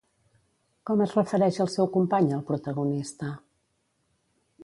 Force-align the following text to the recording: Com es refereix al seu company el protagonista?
Com 0.89 1.03
es 1.05 1.13
refereix 1.17 1.59
al 1.65 1.69
seu 1.75 1.91
company 1.99 2.33
el 2.39 2.43
protagonista? 2.49 3.31